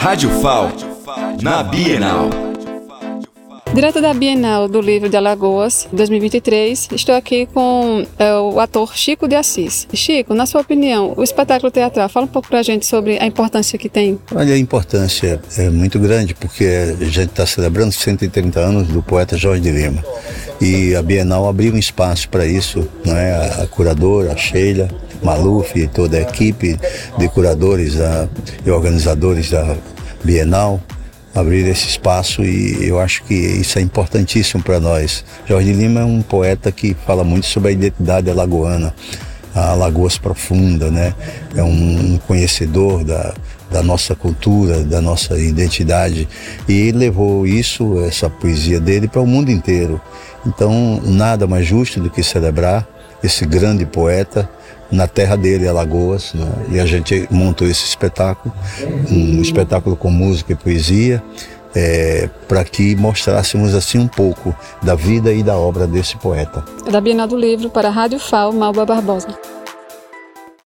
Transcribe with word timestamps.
Rádio 0.00 0.30
FAO, 0.40 0.70
na 1.42 1.60
Bienal. 1.60 2.30
Direto 3.74 4.00
da 4.00 4.14
Bienal 4.14 4.68
do 4.68 4.80
Livro 4.80 5.08
de 5.08 5.16
Alagoas, 5.16 5.88
2023, 5.92 6.90
estou 6.92 7.16
aqui 7.16 7.46
com 7.46 8.06
é, 8.16 8.32
o 8.34 8.60
ator 8.60 8.96
Chico 8.96 9.26
de 9.26 9.34
Assis. 9.34 9.88
Chico, 9.92 10.34
na 10.34 10.46
sua 10.46 10.60
opinião, 10.60 11.14
o 11.16 11.22
espetáculo 11.24 11.72
teatral, 11.72 12.08
fala 12.08 12.26
um 12.26 12.28
pouco 12.28 12.48
para 12.48 12.60
a 12.60 12.62
gente 12.62 12.86
sobre 12.86 13.18
a 13.18 13.26
importância 13.26 13.76
que 13.76 13.88
tem. 13.88 14.16
Olha, 14.32 14.54
a 14.54 14.58
importância 14.58 15.40
é 15.56 15.68
muito 15.68 15.98
grande 15.98 16.32
porque 16.32 16.64
a 16.64 17.04
gente 17.04 17.30
está 17.30 17.44
celebrando 17.44 17.90
130 17.90 18.60
anos 18.60 18.86
do 18.86 19.02
poeta 19.02 19.36
Jorge 19.36 19.62
de 19.62 19.72
Lima. 19.72 20.04
E 20.60 20.94
a 20.96 21.02
Bienal 21.02 21.48
abriu 21.48 21.72
um 21.72 21.78
espaço 21.78 22.28
para 22.28 22.44
isso, 22.44 22.88
não 23.04 23.16
é? 23.16 23.62
a 23.62 23.66
curadora, 23.66 24.32
a 24.32 24.36
Sheila, 24.36 24.88
Maluf 25.22 25.78
e 25.78 25.86
toda 25.86 26.16
a 26.16 26.20
equipe 26.20 26.78
de 27.16 27.28
curadores 27.28 28.00
a, 28.00 28.28
e 28.64 28.70
organizadores 28.70 29.50
da 29.50 29.76
Bienal 30.24 30.80
abrir 31.34 31.66
esse 31.68 31.86
espaço 31.86 32.42
e 32.44 32.88
eu 32.88 32.98
acho 32.98 33.22
que 33.24 33.34
isso 33.34 33.78
é 33.78 33.82
importantíssimo 33.82 34.62
para 34.62 34.80
nós. 34.80 35.24
Jorge 35.46 35.72
Lima 35.72 36.00
é 36.00 36.04
um 36.04 36.22
poeta 36.22 36.72
que 36.72 36.96
fala 37.06 37.22
muito 37.22 37.46
sobre 37.46 37.70
a 37.70 37.72
identidade 37.72 38.30
alagoana, 38.30 38.94
a 39.54 39.70
Alagoas 39.70 40.18
profunda, 40.18 40.90
né? 40.90 41.14
É 41.54 41.62
um 41.62 42.18
conhecedor 42.26 43.04
da, 43.04 43.34
da 43.70 43.82
nossa 43.82 44.14
cultura, 44.14 44.82
da 44.84 45.00
nossa 45.00 45.38
identidade 45.38 46.28
e 46.68 46.90
levou 46.92 47.46
isso, 47.46 48.00
essa 48.00 48.30
poesia 48.30 48.80
dele 48.80 49.08
para 49.08 49.20
o 49.20 49.26
mundo 49.26 49.50
inteiro. 49.50 50.00
Então, 50.46 51.00
nada 51.04 51.46
mais 51.46 51.66
justo 51.66 52.00
do 52.00 52.10
que 52.10 52.22
celebrar 52.22 52.86
esse 53.22 53.44
grande 53.44 53.84
poeta 53.84 54.48
na 54.90 55.06
terra 55.06 55.36
dele, 55.36 55.68
Alagoas, 55.68 56.32
né? 56.34 56.50
e 56.70 56.80
a 56.80 56.86
gente 56.86 57.28
montou 57.30 57.68
esse 57.68 57.84
espetáculo, 57.84 58.54
um 59.10 59.40
espetáculo 59.42 59.96
com 59.96 60.10
música 60.10 60.52
e 60.52 60.56
poesia, 60.56 61.22
é, 61.74 62.30
para 62.48 62.64
que 62.64 62.96
mostrássemos 62.96 63.74
assim 63.74 63.98
um 63.98 64.08
pouco 64.08 64.54
da 64.82 64.94
vida 64.94 65.32
e 65.32 65.42
da 65.42 65.56
obra 65.56 65.86
desse 65.86 66.16
poeta. 66.16 66.64
Da 66.90 67.00
Bienal 67.00 67.26
do 67.26 67.36
Livro 67.36 67.68
para 67.68 67.88
a 67.88 67.90
Rádio 67.90 68.18
FAO, 68.18 68.52
Malba 68.52 68.86
Barbosa. 68.86 69.28